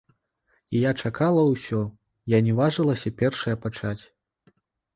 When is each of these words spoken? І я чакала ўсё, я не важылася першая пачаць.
І 0.77 0.79
я 0.89 0.93
чакала 1.01 1.43
ўсё, 1.51 1.83
я 2.37 2.41
не 2.49 2.57
важылася 2.63 3.15
першая 3.23 3.55
пачаць. 3.69 4.01